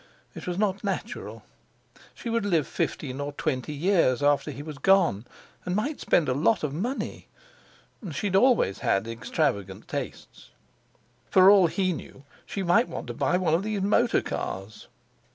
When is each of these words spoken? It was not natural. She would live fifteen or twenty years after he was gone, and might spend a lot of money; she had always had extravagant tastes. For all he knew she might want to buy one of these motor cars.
It 0.33 0.47
was 0.47 0.57
not 0.57 0.83
natural. 0.83 1.43
She 2.15 2.27
would 2.31 2.43
live 2.43 2.65
fifteen 2.65 3.19
or 3.21 3.33
twenty 3.33 3.71
years 3.73 4.23
after 4.23 4.49
he 4.49 4.63
was 4.63 4.79
gone, 4.79 5.27
and 5.63 5.75
might 5.75 5.99
spend 5.99 6.27
a 6.27 6.33
lot 6.33 6.63
of 6.63 6.73
money; 6.73 7.27
she 8.11 8.25
had 8.25 8.35
always 8.35 8.79
had 8.79 9.07
extravagant 9.07 9.87
tastes. 9.87 10.49
For 11.29 11.51
all 11.51 11.67
he 11.67 11.93
knew 11.93 12.23
she 12.47 12.63
might 12.63 12.89
want 12.89 13.05
to 13.09 13.13
buy 13.13 13.37
one 13.37 13.53
of 13.53 13.61
these 13.61 13.83
motor 13.83 14.23
cars. 14.23 14.87